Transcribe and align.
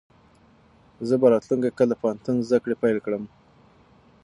زه 1.07 1.15
به 1.21 1.27
راتلونکی 1.33 1.69
کال 1.77 1.87
د 1.91 1.95
پوهنتون 2.01 2.35
زده 2.47 2.59
کړې 2.63 2.75
پیل 2.83 2.97
کړم. 3.05 3.23